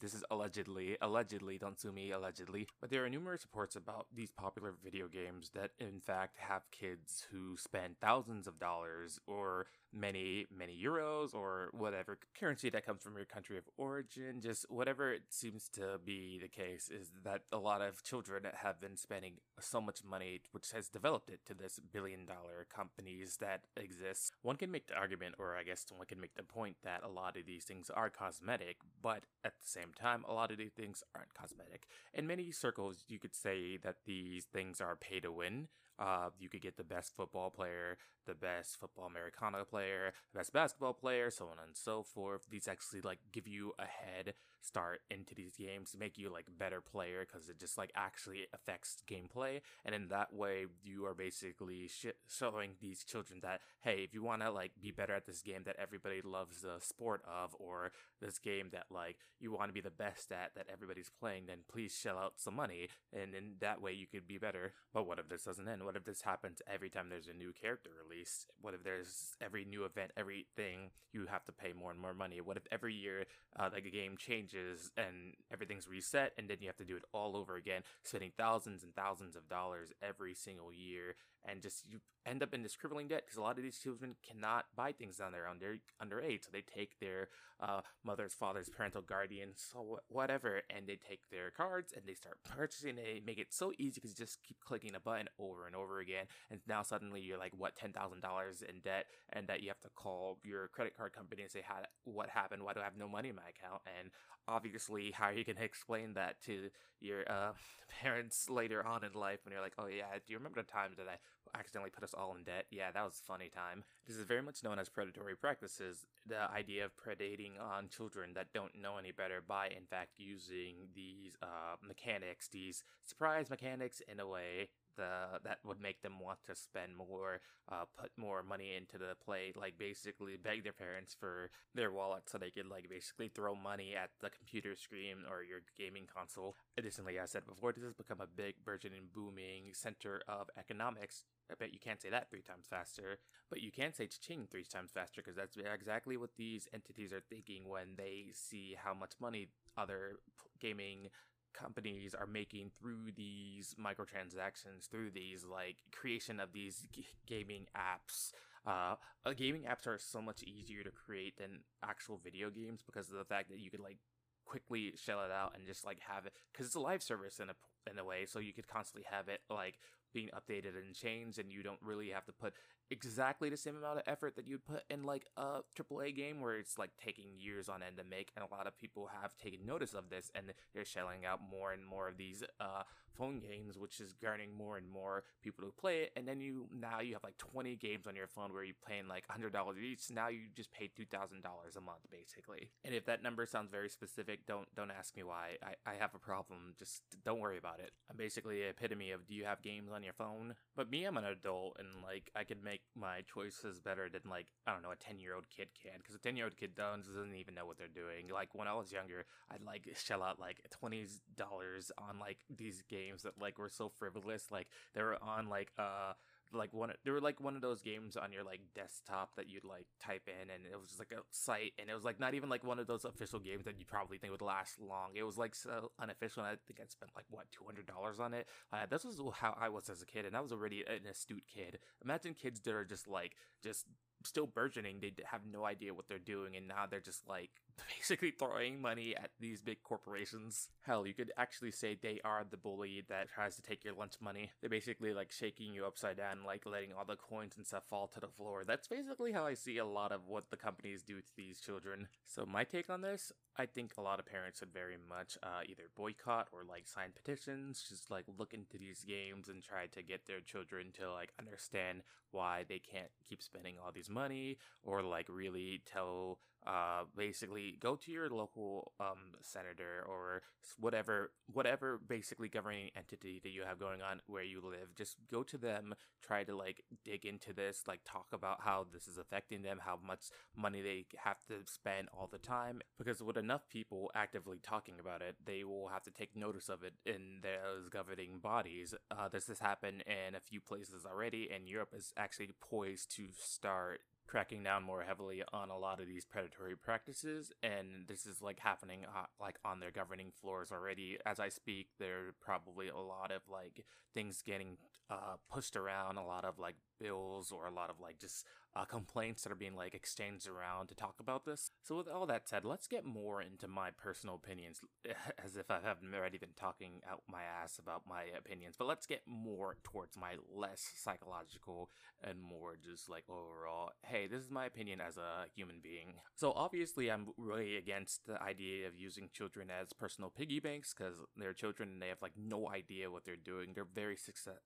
this 0.00 0.14
is 0.14 0.24
allegedly, 0.30 0.96
allegedly, 1.00 1.58
don't 1.58 1.80
sue 1.80 1.92
me, 1.92 2.10
allegedly, 2.10 2.66
but 2.80 2.90
there 2.90 3.04
are 3.04 3.10
numerous 3.10 3.44
reports 3.44 3.76
about 3.76 4.06
these 4.14 4.30
popular 4.30 4.74
video 4.82 5.08
games 5.08 5.50
that 5.54 5.70
in 5.78 6.00
fact 6.00 6.38
have 6.38 6.70
kids 6.70 7.26
who 7.30 7.56
spend 7.56 7.96
thousands 8.00 8.46
of 8.46 8.58
dollars 8.58 9.18
or 9.26 9.66
many, 9.92 10.46
many 10.56 10.78
euros 10.82 11.34
or 11.34 11.70
whatever 11.72 12.18
currency 12.38 12.68
that 12.70 12.84
comes 12.84 13.02
from 13.02 13.16
your 13.16 13.24
country 13.24 13.56
of 13.56 13.64
origin, 13.76 14.40
just 14.40 14.66
whatever 14.70 15.12
it 15.12 15.22
seems 15.30 15.68
to 15.68 15.98
be 16.04 16.38
the 16.40 16.48
case 16.48 16.90
is 16.90 17.10
that 17.24 17.42
a 17.52 17.58
lot 17.58 17.80
of 17.80 18.02
children 18.02 18.44
have 18.62 18.80
been 18.80 18.96
spending 18.96 19.34
so 19.60 19.80
much 19.80 20.04
money, 20.04 20.40
which 20.52 20.72
has 20.72 20.88
developed 20.88 21.30
it 21.30 21.40
to 21.46 21.54
this 21.54 21.80
billion 21.92 22.26
dollar 22.26 22.66
companies 22.74 23.38
that 23.40 23.62
exist. 23.76 24.32
One 24.42 24.56
can 24.56 24.70
make 24.70 24.86
the 24.86 24.94
argument, 24.94 25.36
or 25.38 25.56
I 25.56 25.62
guess 25.62 25.84
one 25.94 26.06
can 26.06 26.20
make 26.20 26.34
the 26.34 26.42
point 26.42 26.76
that 26.84 27.02
a 27.02 27.08
lot 27.08 27.36
of 27.36 27.46
these 27.46 27.64
things 27.64 27.90
are 27.90 28.10
cosmetic, 28.10 28.78
but 29.02 29.24
at 29.44 29.54
the 29.60 29.68
same 29.76 29.92
time, 30.00 30.24
a 30.28 30.32
lot 30.32 30.50
of 30.50 30.58
these 30.58 30.72
things 30.72 31.02
aren't 31.14 31.34
cosmetic. 31.34 31.86
In 32.14 32.26
many 32.26 32.50
circles, 32.50 33.04
you 33.08 33.18
could 33.18 33.34
say 33.34 33.76
that 33.78 33.96
these 34.06 34.44
things 34.44 34.80
are 34.80 34.96
pay 34.96 35.20
to 35.20 35.30
win. 35.30 35.68
Uh, 35.98 36.28
you 36.38 36.48
could 36.48 36.62
get 36.62 36.76
the 36.76 36.84
best 36.84 37.14
football 37.16 37.50
player, 37.50 37.96
the 38.26 38.34
best 38.34 38.78
football 38.78 39.06
Americana 39.06 39.64
player, 39.64 40.12
the 40.32 40.38
best 40.40 40.52
basketball 40.52 40.92
player, 40.92 41.30
so 41.30 41.46
on 41.46 41.58
and 41.64 41.76
so 41.76 42.02
forth. 42.02 42.42
These 42.50 42.68
actually 42.68 43.00
like 43.00 43.18
give 43.32 43.46
you 43.46 43.72
a 43.78 43.86
head 43.86 44.34
start 44.66 45.00
into 45.10 45.34
these 45.34 45.54
games 45.56 45.92
to 45.92 45.98
make 45.98 46.18
you 46.18 46.28
like 46.28 46.46
better 46.58 46.80
player 46.80 47.24
because 47.24 47.48
it 47.48 47.58
just 47.58 47.78
like 47.78 47.92
actually 47.94 48.46
affects 48.52 48.96
gameplay. 49.08 49.60
And 49.84 49.94
in 49.94 50.08
that 50.08 50.34
way, 50.34 50.66
you 50.82 51.06
are 51.06 51.14
basically 51.14 51.88
sh- 51.88 52.18
showing 52.28 52.72
these 52.80 53.04
children 53.04 53.40
that 53.42 53.60
hey, 53.80 54.00
if 54.02 54.12
you 54.12 54.22
want 54.22 54.42
to 54.42 54.50
like 54.50 54.72
be 54.80 54.90
better 54.90 55.14
at 55.14 55.26
this 55.26 55.42
game 55.42 55.62
that 55.66 55.76
everybody 55.78 56.20
loves 56.22 56.62
the 56.62 56.80
sport 56.80 57.22
of, 57.26 57.54
or 57.58 57.92
this 58.20 58.38
game 58.38 58.70
that 58.72 58.86
like 58.90 59.18
you 59.38 59.52
want 59.52 59.68
to 59.68 59.74
be 59.74 59.80
the 59.80 59.90
best 59.90 60.32
at 60.32 60.50
that 60.56 60.66
everybody's 60.72 61.10
playing, 61.20 61.44
then 61.46 61.58
please 61.70 61.96
shell 61.96 62.18
out 62.18 62.34
some 62.36 62.56
money, 62.56 62.88
and 63.12 63.34
in 63.34 63.54
that 63.60 63.80
way 63.80 63.92
you 63.92 64.06
could 64.06 64.26
be 64.26 64.38
better. 64.38 64.72
But 64.92 65.06
what 65.06 65.18
if 65.18 65.28
this 65.28 65.44
doesn't 65.44 65.68
end? 65.68 65.85
What 65.86 65.94
if 65.94 66.04
this 66.04 66.22
happens 66.22 66.60
every 66.66 66.90
time 66.90 67.08
there's 67.08 67.28
a 67.28 67.32
new 67.32 67.52
character 67.52 67.90
released? 68.04 68.50
What 68.60 68.74
if 68.74 68.82
there's 68.82 69.36
every 69.40 69.64
new 69.64 69.84
event, 69.84 70.10
everything 70.16 70.90
you 71.12 71.26
have 71.26 71.44
to 71.44 71.52
pay 71.52 71.72
more 71.72 71.92
and 71.92 72.00
more 72.00 72.12
money? 72.12 72.40
What 72.40 72.56
if 72.56 72.64
every 72.72 72.92
year 72.92 73.24
uh, 73.56 73.70
like 73.72 73.86
a 73.86 73.90
game 73.90 74.16
changes 74.16 74.90
and 74.96 75.34
everything's 75.52 75.86
reset, 75.86 76.32
and 76.36 76.50
then 76.50 76.56
you 76.60 76.66
have 76.66 76.76
to 76.78 76.84
do 76.84 76.96
it 76.96 77.04
all 77.12 77.36
over 77.36 77.54
again, 77.54 77.82
spending 78.02 78.32
thousands 78.36 78.82
and 78.82 78.96
thousands 78.96 79.36
of 79.36 79.48
dollars 79.48 79.92
every 80.02 80.34
single 80.34 80.72
year, 80.72 81.14
and 81.48 81.62
just 81.62 81.84
you 81.88 82.00
end 82.26 82.42
up 82.42 82.52
in 82.52 82.62
this 82.62 82.76
crippling 82.76 83.08
debt 83.08 83.22
because 83.24 83.38
a 83.38 83.40
lot 83.40 83.56
of 83.56 83.62
these 83.62 83.78
children 83.78 84.16
cannot 84.26 84.66
buy 84.74 84.92
things 84.92 85.20
on 85.20 85.32
their 85.32 85.46
own. 85.48 85.58
They're 85.60 85.78
underage, 86.02 86.44
so 86.44 86.50
they 86.52 86.62
take 86.62 86.98
their 86.98 87.28
uh, 87.60 87.80
mother's, 88.04 88.34
father's, 88.34 88.68
parental 88.68 89.00
guardian, 89.00 89.50
so 89.54 90.00
whatever, 90.08 90.62
and 90.74 90.86
they 90.86 90.96
take 90.96 91.30
their 91.30 91.50
cards 91.50 91.92
and 91.96 92.04
they 92.06 92.14
start 92.14 92.38
purchasing. 92.44 92.96
They 92.96 93.22
make 93.24 93.38
it 93.38 93.48
so 93.50 93.72
easy 93.78 94.00
because 94.00 94.10
you 94.10 94.24
just 94.24 94.42
keep 94.42 94.58
clicking 94.60 94.94
a 94.94 95.00
button 95.00 95.28
over 95.38 95.66
and 95.66 95.76
over 95.76 96.00
again, 96.00 96.26
and 96.50 96.60
now 96.66 96.82
suddenly 96.82 97.20
you're 97.20 97.38
like 97.38 97.52
what 97.56 97.76
ten 97.76 97.92
thousand 97.92 98.20
dollars 98.20 98.62
in 98.68 98.80
debt, 98.80 99.06
and 99.32 99.46
that 99.46 99.62
you 99.62 99.68
have 99.68 99.80
to 99.80 99.90
call 99.94 100.38
your 100.42 100.68
credit 100.68 100.96
card 100.96 101.12
company 101.12 101.42
and 101.42 101.50
say, 101.50 101.62
"How 101.66 101.76
what 102.04 102.28
happened? 102.28 102.62
Why 102.62 102.72
do 102.72 102.80
I 102.80 102.84
have 102.84 102.96
no 102.98 103.08
money 103.08 103.28
in 103.28 103.36
my 103.36 103.42
account?" 103.42 103.82
And 104.00 104.10
obviously, 104.48 105.12
how 105.12 105.26
are 105.26 105.32
you 105.32 105.44
going 105.44 105.56
to 105.62 105.64
explain 105.64 106.14
that 106.14 106.42
to 106.46 106.70
your 107.00 107.20
uh, 107.30 107.52
parents 108.02 108.50
later 108.50 108.84
on 108.84 109.04
in 109.04 109.12
life 109.12 109.40
when 109.44 109.52
you're 109.52 109.62
like, 109.62 109.74
"Oh 109.78 109.86
yeah, 109.86 110.12
do 110.14 110.32
you 110.32 110.38
remember 110.38 110.62
the 110.62 110.70
time 110.70 110.92
that 110.96 111.06
I 111.08 111.18
accidentally 111.54 111.90
put 111.90 112.04
us 112.04 112.14
all 112.14 112.34
in 112.36 112.44
debt. 112.44 112.66
Yeah, 112.70 112.90
that 112.92 113.04
was 113.04 113.20
a 113.22 113.26
funny 113.26 113.48
time. 113.48 113.84
This 114.06 114.16
is 114.16 114.24
very 114.24 114.42
much 114.42 114.62
known 114.62 114.78
as 114.78 114.88
predatory 114.88 115.36
practices. 115.36 116.06
The 116.26 116.50
idea 116.50 116.84
of 116.84 116.92
predating 116.96 117.60
on 117.60 117.88
children 117.88 118.32
that 118.34 118.52
don't 118.52 118.80
know 118.80 118.98
any 118.98 119.12
better 119.12 119.42
by, 119.46 119.68
in 119.68 119.86
fact, 119.88 120.12
using 120.18 120.88
these 120.94 121.36
uh, 121.42 121.76
mechanics, 121.86 122.48
these 122.48 122.84
surprise 123.02 123.50
mechanics 123.50 124.00
in 124.08 124.20
a 124.20 124.26
way 124.26 124.68
the 124.96 125.40
that 125.44 125.58
would 125.64 125.80
make 125.80 126.02
them 126.02 126.20
want 126.20 126.38
to 126.46 126.54
spend 126.54 126.96
more, 126.96 127.40
uh, 127.70 127.84
put 127.98 128.10
more 128.16 128.42
money 128.42 128.74
into 128.76 128.98
the 128.98 129.14
play, 129.24 129.52
like 129.54 129.78
basically 129.78 130.36
beg 130.36 130.64
their 130.64 130.72
parents 130.72 131.14
for 131.18 131.50
their 131.74 131.92
wallet 131.92 132.24
so 132.28 132.38
they 132.38 132.50
could 132.50 132.68
like 132.68 132.88
basically 132.88 133.28
throw 133.28 133.54
money 133.54 133.94
at 133.94 134.10
the 134.20 134.30
computer 134.30 134.74
screen 134.76 135.16
or 135.30 135.42
your 135.42 135.60
gaming 135.78 136.06
console. 136.12 136.56
Additionally, 136.78 137.18
as 137.18 137.30
I 137.30 137.32
said 137.32 137.46
before, 137.46 137.72
this 137.72 137.84
has 137.84 137.94
become 137.94 138.20
a 138.20 138.26
big, 138.26 138.54
burgeoning, 138.64 139.08
booming 139.14 139.72
center 139.72 140.22
of 140.28 140.48
economics. 140.58 141.24
I 141.50 141.54
bet 141.54 141.72
you 141.72 141.78
can't 141.78 142.00
say 142.00 142.10
that 142.10 142.28
three 142.30 142.42
times 142.42 142.66
faster, 142.68 143.18
but 143.50 143.60
you 143.60 143.70
can 143.70 143.92
say 143.92 144.08
ching 144.08 144.48
three 144.50 144.64
times 144.64 144.90
faster 144.92 145.22
because 145.22 145.36
that's 145.36 145.56
exactly 145.56 146.16
what 146.16 146.30
these 146.36 146.68
entities 146.74 147.12
are 147.12 147.22
thinking 147.28 147.68
when 147.68 147.94
they 147.96 148.26
see 148.32 148.76
how 148.82 148.94
much 148.94 149.12
money 149.20 149.48
other 149.76 150.16
gaming 150.60 151.08
companies 151.58 152.14
are 152.14 152.26
making 152.26 152.70
through 152.78 153.12
these 153.16 153.74
microtransactions, 153.80 154.88
through 154.90 155.10
these 155.10 155.44
like 155.44 155.76
creation 155.92 156.40
of 156.40 156.52
these 156.52 156.86
g- 156.92 157.06
gaming 157.26 157.66
apps. 157.76 158.32
Uh, 158.66 158.96
uh, 159.24 159.32
gaming 159.32 159.62
apps 159.62 159.86
are 159.86 159.98
so 159.98 160.20
much 160.20 160.42
easier 160.42 160.82
to 160.82 160.90
create 160.90 161.36
than 161.38 161.60
actual 161.84 162.20
video 162.22 162.50
games 162.50 162.80
because 162.84 163.08
of 163.10 163.16
the 163.16 163.24
fact 163.24 163.48
that 163.48 163.58
you 163.60 163.70
could 163.70 163.80
like 163.80 163.98
quickly 164.44 164.92
shell 164.96 165.20
it 165.24 165.30
out 165.30 165.52
and 165.56 165.66
just 165.66 165.84
like 165.84 165.98
have 166.00 166.26
it 166.26 166.32
because 166.52 166.66
it's 166.66 166.76
a 166.76 166.80
live 166.80 167.02
service 167.02 167.40
in 167.40 167.48
a 167.50 167.54
in 167.90 167.98
a 167.98 168.04
way, 168.04 168.26
so 168.26 168.38
you 168.38 168.52
could 168.52 168.66
constantly 168.66 169.06
have 169.10 169.28
it 169.28 169.40
like 169.50 169.78
being 170.12 170.28
updated 170.34 170.76
and 170.82 170.94
changed, 170.94 171.38
and 171.38 171.52
you 171.52 171.62
don't 171.62 171.82
really 171.82 172.10
have 172.10 172.24
to 172.26 172.32
put 172.32 172.54
exactly 172.90 173.50
the 173.50 173.56
same 173.56 173.76
amount 173.76 173.98
of 173.98 174.04
effort 174.06 174.36
that 174.36 174.46
you'd 174.46 174.64
put 174.64 174.82
in 174.90 175.02
like 175.04 175.26
a 175.36 175.60
AAA 175.78 176.14
game 176.14 176.40
where 176.40 176.56
it's 176.56 176.78
like 176.78 176.90
taking 177.02 177.26
years 177.38 177.68
on 177.68 177.82
end 177.82 177.96
to 177.96 178.04
make, 178.04 178.30
and 178.36 178.44
a 178.44 178.54
lot 178.54 178.66
of 178.66 178.76
people 178.78 179.10
have 179.20 179.36
taken 179.36 179.66
notice 179.66 179.94
of 179.94 180.10
this, 180.10 180.30
and 180.34 180.52
they're 180.74 180.84
shelling 180.84 181.24
out 181.26 181.40
more 181.50 181.72
and 181.72 181.84
more 181.86 182.08
of 182.08 182.16
these 182.16 182.42
uh, 182.60 182.82
phone 183.16 183.40
games, 183.40 183.78
which 183.78 184.00
is 184.00 184.14
garnering 184.14 184.56
more 184.56 184.76
and 184.76 184.88
more 184.88 185.24
people 185.42 185.64
to 185.64 185.72
play 185.72 186.02
it. 186.02 186.12
And 186.16 186.26
then 186.26 186.40
you 186.40 186.66
now 186.72 187.00
you 187.00 187.14
have 187.14 187.24
like 187.24 187.38
20 187.38 187.76
games 187.76 188.06
on 188.06 188.16
your 188.16 188.26
phone 188.26 188.52
where 188.52 188.64
you're 188.64 188.74
paying 188.86 189.08
like 189.08 189.24
$100 189.28 189.52
each. 189.78 190.10
Now 190.10 190.28
you 190.28 190.40
just 190.54 190.72
pay 190.72 190.88
$2,000 190.88 191.06
a 191.42 191.80
month 191.80 192.06
basically. 192.10 192.70
And 192.84 192.94
if 192.94 193.06
that 193.06 193.22
number 193.22 193.46
sounds 193.46 193.70
very 193.70 193.88
specific, 193.88 194.46
don't 194.46 194.72
don't 194.74 194.90
ask 194.90 195.16
me 195.16 195.22
why. 195.22 195.56
I, 195.62 195.90
I 195.90 195.94
have 195.98 196.14
a 196.14 196.18
problem. 196.18 196.74
Just 196.78 197.02
don't 197.24 197.40
worry 197.40 197.58
about 197.58 197.80
it. 197.80 197.92
I'm 198.10 198.16
basically 198.16 198.60
the 198.60 198.68
epitome 198.68 199.10
of 199.10 199.26
do 199.26 199.34
you 199.34 199.44
have 199.44 199.62
games 199.62 199.90
on 199.92 200.02
your 200.02 200.12
phone? 200.12 200.54
But 200.76 200.90
me, 200.90 201.04
I'm 201.04 201.16
an 201.16 201.24
adult 201.24 201.76
and 201.78 201.88
like 202.02 202.30
I 202.36 202.44
could 202.44 202.62
make 202.62 202.82
my 202.94 203.22
choices 203.32 203.80
better 203.80 204.08
than 204.08 204.22
like 204.28 204.46
I 204.66 204.72
don't 204.72 204.82
know 204.82 204.90
a 204.90 204.96
10 204.96 205.18
year 205.20 205.34
old 205.34 205.48
kid 205.48 205.68
can 205.80 205.98
because 205.98 206.14
a 206.14 206.18
10 206.18 206.36
year 206.36 206.46
old 206.46 206.56
kid 206.56 206.74
doesn't 206.74 207.34
even 207.34 207.54
know 207.54 207.66
what 207.66 207.78
they're 207.78 207.88
doing. 207.88 208.28
Like 208.32 208.54
when 208.54 208.68
I 208.68 208.74
was 208.74 208.92
younger, 208.92 209.24
I'd 209.50 209.62
like 209.64 209.88
shell 209.96 210.22
out 210.22 210.38
like 210.40 210.60
$20 210.82 211.90
on 211.98 212.18
like 212.18 212.38
these 212.54 212.82
games 212.88 213.05
games 213.06 213.22
that 213.22 213.40
like 213.40 213.58
were 213.58 213.68
so 213.68 213.88
frivolous. 213.88 214.46
Like 214.50 214.68
they 214.94 215.02
were 215.02 215.18
on 215.22 215.48
like 215.48 215.72
uh 215.78 216.12
like 216.52 216.72
one 216.72 216.92
they 217.04 217.10
were 217.10 217.20
like 217.20 217.40
one 217.40 217.56
of 217.56 217.62
those 217.62 217.82
games 217.82 218.16
on 218.16 218.32
your 218.32 218.44
like 218.44 218.60
desktop 218.74 219.34
that 219.36 219.48
you'd 219.48 219.64
like 219.64 219.86
type 220.00 220.28
in 220.28 220.50
and 220.50 220.64
it 220.64 220.78
was 220.78 220.88
just 220.88 220.98
like 221.00 221.12
a 221.12 221.20
site 221.30 221.72
and 221.78 221.90
it 221.90 221.94
was 221.94 222.04
like 222.04 222.20
not 222.20 222.34
even 222.34 222.48
like 222.48 222.64
one 222.64 222.78
of 222.78 222.86
those 222.86 223.04
official 223.04 223.38
games 223.38 223.64
that 223.64 223.78
you 223.78 223.84
probably 223.84 224.18
think 224.18 224.30
would 224.30 224.42
last 224.42 224.80
long 224.80 225.10
it 225.14 225.24
was 225.24 225.36
like 225.36 225.54
so 225.54 225.90
unofficial 226.00 226.42
and 226.42 226.52
i 226.52 226.56
think 226.66 226.80
i 226.80 226.86
spent 226.86 227.10
like 227.16 227.24
what 227.30 227.46
$200 227.50 228.20
on 228.20 228.34
it 228.34 228.46
uh, 228.72 228.86
this 228.88 229.04
was 229.04 229.20
how 229.34 229.56
i 229.60 229.68
was 229.68 229.88
as 229.88 230.02
a 230.02 230.06
kid 230.06 230.24
and 230.24 230.36
i 230.36 230.40
was 230.40 230.52
already 230.52 230.84
an 230.86 231.06
astute 231.10 231.44
kid 231.52 231.78
imagine 232.04 232.34
kids 232.34 232.60
that 232.60 232.74
are 232.74 232.84
just 232.84 233.08
like 233.08 233.36
just 233.62 233.86
still 234.24 234.46
burgeoning 234.46 234.98
they 235.00 235.12
have 235.24 235.42
no 235.50 235.64
idea 235.64 235.94
what 235.94 236.08
they're 236.08 236.18
doing 236.18 236.56
and 236.56 236.66
now 236.66 236.84
they're 236.88 237.00
just 237.00 237.28
like 237.28 237.50
basically 237.96 238.30
throwing 238.30 238.80
money 238.80 239.14
at 239.16 239.30
these 239.40 239.60
big 239.60 239.82
corporations. 239.82 240.68
Hell, 240.82 241.06
you 241.06 241.14
could 241.14 241.32
actually 241.36 241.70
say 241.70 241.96
they 242.00 242.20
are 242.24 242.44
the 242.48 242.56
bully 242.56 243.02
that 243.08 243.28
tries 243.28 243.56
to 243.56 243.62
take 243.62 243.84
your 243.84 243.94
lunch 243.94 244.14
money. 244.20 244.50
They're 244.60 244.70
basically 244.70 245.12
like 245.12 245.32
shaking 245.32 245.72
you 245.72 245.84
upside 245.84 246.16
down, 246.16 246.44
like 246.46 246.66
letting 246.66 246.90
all 246.92 247.04
the 247.04 247.16
coins 247.16 247.54
and 247.56 247.66
stuff 247.66 247.84
fall 247.88 248.08
to 248.08 248.20
the 248.20 248.28
floor. 248.28 248.64
That's 248.66 248.88
basically 248.88 249.32
how 249.32 249.46
I 249.46 249.54
see 249.54 249.78
a 249.78 249.84
lot 249.84 250.12
of 250.12 250.26
what 250.26 250.50
the 250.50 250.56
companies 250.56 251.02
do 251.02 251.20
to 251.20 251.36
these 251.36 251.60
children. 251.60 252.08
So 252.24 252.46
my 252.46 252.64
take 252.64 252.90
on 252.90 253.00
this, 253.00 253.32
I 253.56 253.66
think 253.66 253.92
a 253.96 254.02
lot 254.02 254.18
of 254.18 254.26
parents 254.26 254.60
would 254.60 254.72
very 254.72 254.96
much 255.08 255.38
uh, 255.42 255.62
either 255.68 255.84
boycott 255.96 256.48
or 256.52 256.64
like 256.68 256.86
sign 256.86 257.10
petitions, 257.14 257.84
just 257.88 258.10
like 258.10 258.24
look 258.38 258.54
into 258.54 258.78
these 258.78 259.04
games 259.04 259.48
and 259.48 259.62
try 259.62 259.86
to 259.86 260.02
get 260.02 260.26
their 260.26 260.40
children 260.40 260.88
to 260.98 261.10
like 261.10 261.32
understand 261.38 262.02
why 262.30 262.64
they 262.68 262.78
can't 262.78 263.10
keep 263.28 263.42
spending 263.42 263.76
all 263.82 263.92
these 263.92 264.10
money 264.10 264.58
or 264.82 265.02
like 265.02 265.26
really 265.28 265.82
tell 265.90 266.38
uh, 266.66 267.04
basically 267.16 267.76
go 267.80 267.96
to 267.96 268.10
your 268.10 268.28
local 268.28 268.92
um, 269.00 269.34
senator 269.40 270.04
or 270.08 270.42
whatever 270.78 271.30
whatever 271.52 272.00
basically 272.08 272.48
governing 272.48 272.90
entity 272.96 273.40
that 273.42 273.50
you 273.50 273.62
have 273.64 273.78
going 273.78 274.02
on 274.02 274.20
where 274.26 274.42
you 274.42 274.60
live 274.60 274.94
just 274.96 275.16
go 275.30 275.42
to 275.42 275.56
them 275.56 275.94
try 276.22 276.42
to 276.42 276.56
like 276.56 276.82
dig 277.04 277.24
into 277.24 277.52
this 277.52 277.82
like 277.86 278.00
talk 278.04 278.26
about 278.32 278.60
how 278.62 278.84
this 278.92 279.06
is 279.06 279.18
affecting 279.18 279.62
them 279.62 279.78
how 279.84 279.98
much 280.04 280.24
money 280.56 280.82
they 280.82 281.06
have 281.16 281.44
to 281.46 281.54
spend 281.66 282.08
all 282.12 282.28
the 282.30 282.38
time 282.38 282.80
because 282.98 283.22
with 283.22 283.36
enough 283.36 283.68
people 283.68 284.10
actively 284.14 284.58
talking 284.62 284.94
about 284.98 285.22
it 285.22 285.36
they 285.44 285.62
will 285.62 285.88
have 285.88 286.02
to 286.02 286.10
take 286.10 286.34
notice 286.34 286.68
of 286.68 286.82
it 286.82 286.94
in 287.04 287.38
those 287.42 287.88
governing 287.88 288.38
bodies. 288.38 288.94
Uh, 289.10 289.28
this 289.28 289.46
has 289.46 289.60
happened 289.60 290.02
in 290.06 290.34
a 290.34 290.40
few 290.40 290.60
places 290.60 291.04
already 291.06 291.48
and 291.54 291.68
europe 291.68 291.92
is 291.96 292.12
actually 292.16 292.50
poised 292.60 293.14
to 293.14 293.28
start 293.38 294.00
cracking 294.26 294.62
down 294.62 294.82
more 294.82 295.02
heavily 295.02 295.42
on 295.52 295.70
a 295.70 295.78
lot 295.78 296.00
of 296.00 296.06
these 296.06 296.24
predatory 296.24 296.76
practices 296.76 297.52
and 297.62 298.06
this 298.08 298.26
is 298.26 298.42
like 298.42 298.58
happening 298.58 299.00
uh, 299.04 299.26
like 299.40 299.56
on 299.64 299.80
their 299.80 299.90
governing 299.90 300.32
floors 300.40 300.72
already. 300.72 301.18
As 301.24 301.40
i 301.40 301.48
speak 301.48 301.88
there 301.98 302.18
are 302.18 302.34
probably 302.40 302.88
a 302.88 302.96
lot 302.96 303.30
of 303.30 303.42
like 303.50 303.84
things 304.14 304.42
getting 304.44 304.76
uh, 305.10 305.36
pushed 305.52 305.76
around 305.76 306.16
a 306.16 306.26
lot 306.26 306.44
of 306.44 306.58
like 306.58 306.76
bills 307.00 307.52
or 307.52 307.66
a 307.66 307.72
lot 307.74 307.90
of 307.90 308.00
like 308.00 308.18
just 308.18 308.46
uh, 308.76 308.84
complaints 308.84 309.42
that 309.42 309.52
are 309.52 309.56
being 309.56 309.74
like 309.74 309.94
exchanged 309.94 310.46
around 310.46 310.88
to 310.88 310.94
talk 310.94 311.14
about 311.18 311.44
this. 311.44 311.70
So 311.82 311.96
with 311.96 312.08
all 312.08 312.26
that 312.26 312.48
said, 312.48 312.64
let's 312.64 312.86
get 312.86 313.04
more 313.04 313.40
into 313.40 313.68
my 313.68 313.90
personal 313.90 314.34
opinions, 314.34 314.80
as 315.44 315.56
if 315.56 315.70
I 315.70 315.78
haven't 315.82 316.14
already 316.14 316.38
been 316.38 316.54
talking 316.56 317.00
out 317.10 317.22
my 317.28 317.42
ass 317.42 317.78
about 317.78 318.02
my 318.06 318.24
opinions. 318.36 318.74
But 318.78 318.88
let's 318.88 319.06
get 319.06 319.22
more 319.26 319.76
towards 319.82 320.16
my 320.18 320.34
less 320.54 320.90
psychological 320.96 321.90
and 322.22 322.40
more 322.42 322.76
just 322.76 323.08
like 323.08 323.24
overall. 323.30 323.90
Hey, 324.02 324.26
this 324.26 324.42
is 324.42 324.50
my 324.50 324.66
opinion 324.66 325.00
as 325.00 325.16
a 325.16 325.46
human 325.54 325.76
being. 325.82 326.14
So 326.34 326.52
obviously, 326.52 327.10
I'm 327.10 327.28
really 327.38 327.76
against 327.76 328.26
the 328.26 328.42
idea 328.42 328.86
of 328.86 328.96
using 328.96 329.30
children 329.32 329.68
as 329.70 329.92
personal 329.92 330.30
piggy 330.30 330.60
banks 330.60 330.92
because 330.92 331.16
they're 331.36 331.54
children 331.54 331.90
and 331.92 332.02
they 332.02 332.08
have 332.08 332.20
like 332.20 332.36
no 332.36 332.68
idea 332.68 333.10
what 333.10 333.24
they're 333.24 333.36
doing. 333.36 333.72
They're 333.74 333.84
very 333.84 334.18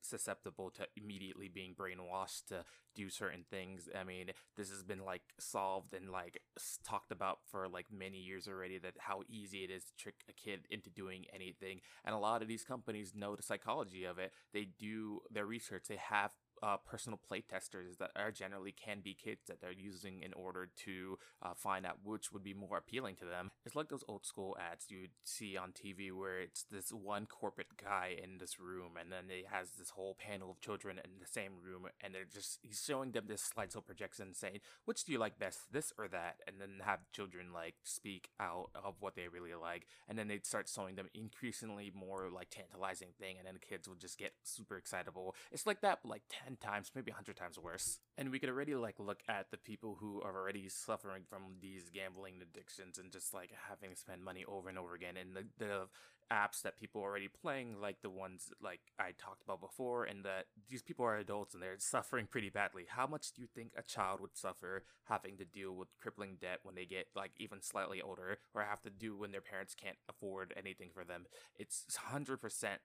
susceptible 0.02 0.70
to 0.70 0.86
immediately 0.96 1.48
being 1.48 1.74
brainwashed 1.74 2.46
to 2.48 2.64
do 2.94 3.08
certain 3.08 3.44
things. 3.48 3.88
I 4.00 4.04
mean, 4.04 4.30
this 4.56 4.70
has 4.70 4.82
been 4.82 5.04
like 5.04 5.22
solved 5.38 5.94
and 5.94 6.10
like 6.10 6.40
talked 6.84 7.12
about 7.12 7.38
for 7.50 7.68
like 7.68 7.86
many 7.92 8.18
years 8.18 8.48
already 8.48 8.78
that 8.78 8.94
how 8.98 9.22
easy 9.28 9.58
it 9.58 9.70
is 9.70 9.84
to 9.84 9.96
trick 9.96 10.14
a 10.28 10.32
kid 10.32 10.60
into 10.70 10.90
doing 10.90 11.26
anything. 11.34 11.80
And 12.04 12.14
a 12.14 12.18
lot 12.18 12.42
of 12.42 12.48
these 12.48 12.64
companies 12.64 13.12
know 13.14 13.36
the 13.36 13.42
psychology 13.42 14.04
of 14.04 14.18
it. 14.18 14.32
They 14.52 14.68
do 14.78 15.20
their 15.30 15.46
research. 15.46 15.84
They 15.88 16.00
have 16.08 16.32
uh, 16.62 16.76
personal 16.78 17.18
playtesters 17.18 17.98
that 17.98 18.10
are 18.16 18.30
generally 18.30 18.72
can 18.72 19.00
be 19.02 19.14
kids 19.14 19.40
that 19.46 19.60
they're 19.60 19.72
using 19.72 20.22
in 20.22 20.32
order 20.32 20.68
to 20.84 21.18
uh, 21.42 21.54
find 21.54 21.86
out 21.86 21.98
which 22.04 22.32
would 22.32 22.42
be 22.42 22.54
more 22.54 22.78
appealing 22.78 23.16
to 23.16 23.24
them. 23.24 23.50
It's 23.64 23.76
like 23.76 23.88
those 23.88 24.04
old 24.08 24.26
school 24.26 24.56
ads 24.60 24.86
you'd 24.88 25.10
see 25.24 25.56
on 25.56 25.72
TV 25.72 26.12
where 26.12 26.40
it's 26.40 26.64
this 26.70 26.90
one 26.90 27.26
corporate 27.26 27.76
guy 27.82 28.14
in 28.22 28.38
this 28.38 28.58
room 28.58 28.92
and 29.00 29.10
then 29.10 29.24
he 29.28 29.44
has 29.50 29.70
this 29.78 29.90
whole 29.90 30.16
panel 30.18 30.50
of 30.50 30.60
children 30.60 30.98
in 30.98 31.10
the 31.20 31.26
same 31.26 31.52
room 31.62 31.86
and 32.00 32.14
they're 32.14 32.24
just 32.24 32.58
he's 32.62 32.82
showing 32.84 33.12
them 33.12 33.24
this 33.26 33.50
slideshow 33.56 33.84
projection 33.84 34.34
saying 34.34 34.60
which 34.84 35.04
do 35.04 35.12
you 35.12 35.18
like 35.18 35.38
best 35.38 35.72
this 35.72 35.92
or 35.98 36.08
that 36.08 36.36
and 36.46 36.56
then 36.60 36.80
have 36.84 37.00
children 37.12 37.52
like 37.52 37.74
speak 37.84 38.30
out 38.40 38.70
of 38.74 38.94
what 39.00 39.14
they 39.16 39.28
really 39.28 39.54
like 39.54 39.86
and 40.08 40.18
then 40.18 40.28
they'd 40.28 40.46
start 40.46 40.68
showing 40.68 40.94
them 40.96 41.08
increasingly 41.14 41.92
more 41.94 42.28
like 42.32 42.50
tantalizing 42.50 43.08
thing 43.18 43.36
and 43.38 43.46
then 43.46 43.54
the 43.54 43.60
kids 43.60 43.88
would 43.88 44.00
just 44.00 44.18
get 44.18 44.32
super 44.42 44.76
excitable. 44.76 45.34
It's 45.52 45.66
like 45.66 45.80
that 45.80 46.00
like 46.04 46.22
10 46.28 46.49
10 46.50 46.56
times, 46.56 46.90
maybe 46.94 47.10
100 47.10 47.36
times 47.36 47.58
worse. 47.58 47.98
And 48.20 48.30
we 48.30 48.38
could 48.38 48.50
already 48.50 48.74
like 48.74 48.96
look 48.98 49.22
at 49.30 49.50
the 49.50 49.56
people 49.56 49.96
who 49.98 50.20
are 50.20 50.36
already 50.36 50.68
suffering 50.68 51.22
from 51.26 51.54
these 51.62 51.88
gambling 51.88 52.34
addictions 52.42 52.98
and 52.98 53.10
just 53.10 53.32
like 53.32 53.50
having 53.66 53.90
to 53.90 53.96
spend 53.96 54.22
money 54.22 54.44
over 54.46 54.68
and 54.68 54.78
over 54.78 54.94
again 54.94 55.16
and 55.16 55.34
the, 55.34 55.44
the 55.58 55.86
apps 56.32 56.62
that 56.62 56.78
people 56.78 57.02
are 57.02 57.08
already 57.10 57.28
playing, 57.28 57.80
like 57.80 58.02
the 58.02 58.10
ones 58.10 58.52
like 58.62 58.80
I 58.98 59.12
talked 59.18 59.42
about 59.42 59.60
before, 59.60 60.04
and 60.04 60.24
that 60.24 60.46
these 60.68 60.82
people 60.82 61.04
are 61.04 61.16
adults 61.16 61.54
and 61.54 61.62
they're 61.62 61.74
suffering 61.78 62.26
pretty 62.30 62.50
badly. 62.50 62.86
How 62.88 63.06
much 63.06 63.32
do 63.32 63.42
you 63.42 63.48
think 63.52 63.72
a 63.76 63.82
child 63.82 64.20
would 64.20 64.36
suffer 64.36 64.84
having 65.04 65.36
to 65.38 65.44
deal 65.44 65.72
with 65.74 65.88
crippling 66.00 66.36
debt 66.40 66.60
when 66.62 66.76
they 66.76 66.84
get 66.84 67.06
like 67.16 67.32
even 67.38 67.60
slightly 67.62 68.00
older, 68.00 68.38
or 68.54 68.62
have 68.62 68.82
to 68.82 68.90
do 68.90 69.16
when 69.16 69.32
their 69.32 69.40
parents 69.40 69.74
can't 69.74 69.96
afford 70.08 70.54
anything 70.56 70.90
for 70.94 71.04
them? 71.04 71.26
It's 71.58 71.84
100% 72.12 72.38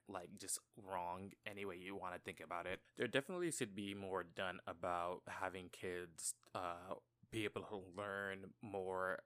like 0.09 0.29
just 0.39 0.59
wrong 0.83 1.31
any 1.49 1.65
way 1.65 1.77
you 1.77 1.95
want 1.95 2.15
to 2.15 2.19
think 2.19 2.41
about 2.43 2.65
it. 2.65 2.79
There 2.97 3.07
definitely 3.07 3.51
should 3.51 3.75
be 3.75 3.93
more 3.93 4.23
done 4.23 4.59
about 4.65 5.21
having 5.27 5.69
kids 5.71 6.33
uh, 6.53 6.95
be 7.31 7.45
able 7.45 7.61
to 7.61 7.81
learn 7.97 8.45
more 8.61 9.19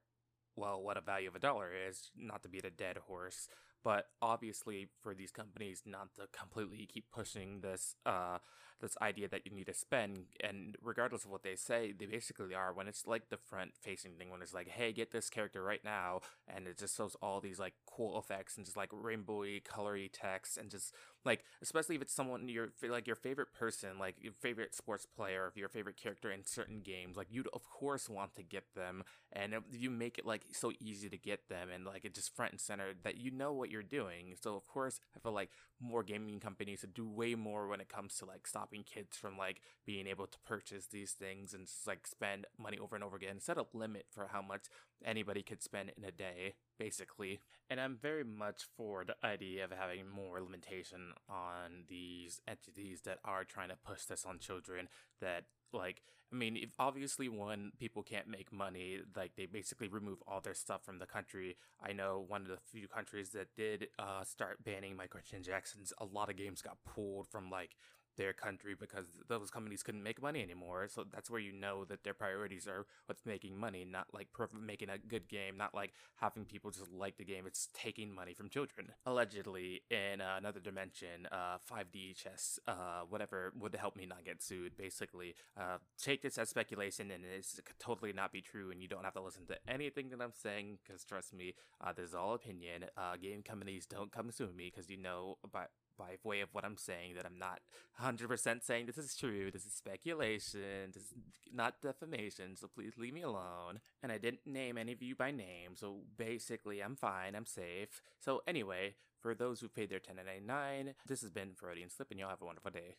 well, 0.56 0.82
what 0.82 0.96
a 0.96 1.00
value 1.00 1.28
of 1.28 1.36
a 1.36 1.38
dollar 1.38 1.70
is, 1.88 2.10
not 2.16 2.42
to 2.42 2.48
beat 2.48 2.64
a 2.64 2.70
dead 2.70 2.98
horse, 3.06 3.48
but 3.82 4.06
obviously 4.20 4.88
for 5.02 5.14
these 5.14 5.30
companies 5.30 5.82
not 5.86 6.08
to 6.16 6.22
completely 6.38 6.86
keep 6.92 7.10
pushing 7.10 7.60
this 7.60 7.94
uh 8.04 8.38
this 8.80 8.96
idea 9.02 9.28
that 9.28 9.42
you 9.44 9.52
need 9.52 9.66
to 9.66 9.74
spend. 9.74 10.24
And 10.42 10.76
regardless 10.82 11.24
of 11.24 11.30
what 11.30 11.42
they 11.42 11.56
say 11.56 11.92
they 11.98 12.06
basically 12.06 12.54
are 12.54 12.72
when 12.72 12.88
it's 12.88 13.06
like 13.06 13.28
the 13.28 13.36
front 13.36 13.72
facing 13.80 14.12
thing 14.12 14.30
when 14.30 14.42
it's 14.42 14.54
like 14.54 14.68
hey 14.68 14.92
get 14.92 15.12
this 15.12 15.30
character 15.30 15.62
right 15.62 15.84
now 15.84 16.20
and 16.48 16.66
it 16.66 16.78
just 16.78 16.96
shows 16.96 17.16
all 17.22 17.40
these 17.40 17.58
like 17.58 17.74
cool 17.86 18.18
effects 18.18 18.56
and 18.56 18.66
just 18.66 18.76
like 18.76 18.90
rainbowy 18.90 19.62
colory 19.62 20.10
text 20.12 20.58
and 20.58 20.70
just 20.70 20.94
like 21.24 21.44
especially 21.62 21.96
if 21.96 22.02
it's 22.02 22.14
someone 22.14 22.48
your 22.48 22.68
like 22.88 23.06
your 23.06 23.16
favorite 23.16 23.52
person 23.52 23.90
like 23.98 24.16
your 24.20 24.32
favorite 24.32 24.74
sports 24.74 25.06
player 25.06 25.44
or 25.44 25.52
your 25.54 25.68
favorite 25.68 25.96
character 25.96 26.30
in 26.30 26.44
certain 26.44 26.80
games 26.80 27.16
like 27.16 27.26
you'd 27.30 27.48
of 27.52 27.68
course 27.68 28.08
want 28.08 28.34
to 28.34 28.42
get 28.42 28.64
them 28.74 29.02
and 29.32 29.54
you 29.70 29.90
make 29.90 30.18
it 30.18 30.26
like 30.26 30.42
so 30.52 30.72
easy 30.80 31.08
to 31.08 31.18
get 31.18 31.48
them 31.48 31.68
and 31.74 31.84
like 31.84 32.04
it 32.04 32.14
just 32.14 32.34
front 32.34 32.52
and 32.52 32.60
center 32.60 32.92
that 33.04 33.16
you 33.18 33.30
know 33.30 33.52
what 33.52 33.70
you're 33.70 33.82
doing. 33.82 34.34
So 34.42 34.56
of 34.56 34.66
course 34.66 34.98
i 35.16 35.18
feel 35.20 35.32
like 35.32 35.50
more 35.80 36.02
gaming 36.02 36.40
companies 36.40 36.84
do 36.94 37.08
way 37.08 37.34
more 37.34 37.68
when 37.68 37.80
it 37.80 37.88
comes 37.88 38.16
to 38.16 38.24
like 38.26 38.46
stopping 38.46 38.82
kids 38.82 39.16
from 39.16 39.36
like 39.38 39.60
being 39.86 40.06
able 40.06 40.26
to 40.26 40.38
purchase 40.46 40.86
these 40.86 41.12
things 41.12 41.54
and 41.54 41.66
just 41.66 41.86
like 41.86 42.06
spend 42.06 42.46
money 42.58 42.78
over 42.78 42.94
and 42.94 43.04
over 43.04 43.16
again 43.16 43.40
set 43.40 43.58
a 43.58 43.64
limit 43.72 44.06
for 44.10 44.28
how 44.32 44.42
much 44.42 44.64
anybody 45.04 45.42
could 45.42 45.62
spend 45.62 45.90
in 45.96 46.04
a 46.04 46.10
day 46.10 46.54
basically. 46.80 47.40
And 47.68 47.80
i'm 47.80 47.96
very 48.02 48.24
much 48.24 48.62
for 48.76 49.04
the 49.04 49.14
idea 49.24 49.64
of 49.64 49.70
having 49.70 50.08
more 50.08 50.40
limitation 50.40 51.12
on 51.28 51.84
these 51.88 52.40
entities 52.48 53.02
that 53.02 53.18
are 53.24 53.44
trying 53.44 53.68
to 53.68 53.76
push 53.76 54.04
this 54.06 54.24
on 54.24 54.40
children 54.40 54.88
that 55.20 55.44
like 55.72 56.02
i 56.32 56.36
mean 56.36 56.56
if 56.56 56.70
obviously 56.80 57.28
when 57.28 57.70
people 57.78 58.02
can't 58.02 58.26
make 58.26 58.52
money 58.52 58.98
like 59.16 59.32
they 59.36 59.46
basically 59.46 59.86
remove 59.86 60.18
all 60.26 60.40
their 60.40 60.54
stuff 60.54 60.84
from 60.84 60.98
the 60.98 61.06
country. 61.06 61.56
I 61.80 61.92
know 61.92 62.24
one 62.26 62.42
of 62.42 62.48
the 62.48 62.58
few 62.72 62.88
countries 62.88 63.30
that 63.30 63.54
did 63.56 63.88
uh, 63.98 64.24
start 64.24 64.64
banning 64.64 64.96
microtransactions 64.96 65.92
a 65.98 66.04
lot 66.04 66.30
of 66.30 66.36
games 66.36 66.62
got 66.62 66.78
pulled 66.84 67.28
from 67.28 67.50
like 67.50 67.76
their 68.16 68.32
country 68.32 68.74
because 68.78 69.06
those 69.28 69.50
companies 69.50 69.82
couldn't 69.82 70.02
make 70.02 70.22
money 70.22 70.42
anymore. 70.42 70.88
So 70.88 71.04
that's 71.10 71.30
where 71.30 71.40
you 71.40 71.52
know 71.52 71.84
that 71.86 72.04
their 72.04 72.14
priorities 72.14 72.66
are 72.66 72.86
what's 73.06 73.24
making 73.26 73.58
money, 73.58 73.84
not 73.90 74.06
like 74.12 74.28
making 74.60 74.90
a 74.90 74.98
good 74.98 75.28
game, 75.28 75.56
not 75.56 75.74
like 75.74 75.92
having 76.16 76.44
people 76.44 76.70
just 76.70 76.92
like 76.92 77.16
the 77.16 77.24
game. 77.24 77.44
It's 77.46 77.68
taking 77.74 78.14
money 78.14 78.34
from 78.34 78.48
children. 78.48 78.88
Allegedly, 79.06 79.82
in 79.90 80.20
uh, 80.20 80.34
another 80.38 80.60
dimension, 80.60 81.26
uh, 81.30 81.58
5D 81.64 82.14
chess, 82.14 82.58
uh, 82.68 83.02
whatever 83.08 83.52
would 83.58 83.74
help 83.74 83.96
me 83.96 84.06
not 84.06 84.24
get 84.24 84.42
sued. 84.42 84.76
Basically, 84.76 85.34
uh, 85.58 85.78
take 86.00 86.22
this 86.22 86.38
as 86.38 86.48
speculation, 86.48 87.10
and 87.10 87.24
it 87.24 87.46
could 87.64 87.78
totally 87.78 88.12
not 88.12 88.32
be 88.32 88.40
true, 88.40 88.70
and 88.70 88.82
you 88.82 88.88
don't 88.88 89.04
have 89.04 89.14
to 89.14 89.22
listen 89.22 89.46
to 89.46 89.56
anything 89.68 90.10
that 90.10 90.20
I'm 90.20 90.32
saying 90.34 90.78
because 90.82 91.04
trust 91.04 91.32
me, 91.34 91.54
uh, 91.80 91.92
this 91.92 92.10
is 92.10 92.14
all 92.14 92.34
opinion. 92.34 92.84
Uh, 92.96 93.16
game 93.20 93.42
companies 93.42 93.86
don't 93.86 94.12
come 94.12 94.30
sue 94.30 94.50
me 94.56 94.70
because 94.74 94.90
you 94.90 94.96
know 94.96 95.38
about 95.44 95.68
by 96.00 96.16
way 96.24 96.40
of 96.40 96.48
what 96.52 96.64
I'm 96.64 96.78
saying 96.78 97.14
that 97.16 97.26
I'm 97.26 97.38
not 97.38 97.60
100% 98.02 98.64
saying 98.64 98.86
this 98.86 98.98
is 98.98 99.14
true. 99.14 99.50
This 99.50 99.66
is 99.66 99.72
speculation. 99.74 100.92
This 100.92 101.02
is 101.02 101.14
not 101.52 101.80
defamation. 101.82 102.56
So 102.56 102.68
please 102.74 102.94
leave 102.96 103.12
me 103.12 103.22
alone. 103.22 103.80
And 104.02 104.10
I 104.10 104.18
didn't 104.18 104.46
name 104.46 104.78
any 104.78 104.92
of 104.92 105.02
you 105.02 105.14
by 105.14 105.30
name. 105.30 105.76
So 105.76 105.98
basically, 106.16 106.80
I'm 106.80 106.96
fine. 106.96 107.34
I'm 107.34 107.46
safe. 107.46 108.00
So 108.18 108.42
anyway, 108.48 108.94
for 109.20 109.34
those 109.34 109.60
who 109.60 109.68
paid 109.68 109.90
their 109.90 109.98
1099, 109.98 110.94
this 111.06 111.20
has 111.20 111.30
been 111.30 111.54
Freudian 111.54 111.90
Slip, 111.90 112.10
and 112.10 112.18
y'all 112.18 112.30
have 112.30 112.40
a 112.40 112.46
wonderful 112.46 112.70
day. 112.70 112.96